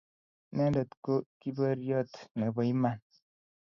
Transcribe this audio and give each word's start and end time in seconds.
Inendet 0.51 0.91
ko 1.03 1.13
kiboryot 1.39 2.11
nebo 2.39 2.59
imanit. 2.73 3.11